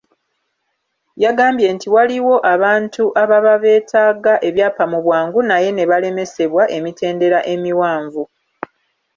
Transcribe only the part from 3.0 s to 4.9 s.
ababa beetaaga ebyapa